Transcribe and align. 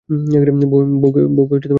বউকে 0.61 1.21
মারধর 1.27 1.47
করে। 1.51 1.67